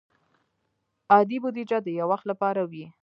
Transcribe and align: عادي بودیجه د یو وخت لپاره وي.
عادي 1.13 1.37
بودیجه 1.43 1.77
د 1.83 1.87
یو 1.99 2.07
وخت 2.11 2.25
لپاره 2.31 2.61
وي. 2.71 2.85